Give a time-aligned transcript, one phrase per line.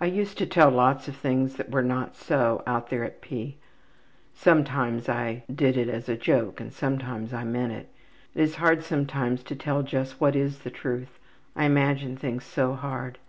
[0.00, 3.56] ``I used to tell lots of things that were not so out there at P.
[4.34, 7.88] Sometimes I did it as a joke and sometimes I meant it.
[8.34, 11.20] It is hard sometimes to tell just what is the truth,
[11.54, 13.18] I imagine things so hard.